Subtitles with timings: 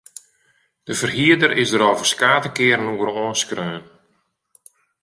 [0.83, 3.85] De ferhierder is der al ferskate kearen oer oanskreaun.